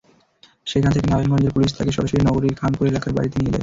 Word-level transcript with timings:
সেখান 0.67 0.91
থেকে 0.93 1.07
নারায়ণগঞ্জের 1.07 1.53
পুলিশ 1.55 1.71
তাঁকে 1.71 1.91
সরাসরি 1.93 2.21
নগরীর 2.21 2.57
খানপুর 2.59 2.85
এলাকার 2.87 3.15
বাড়িতে 3.17 3.35
নিয়ে 3.37 3.47
যায়। 3.47 3.59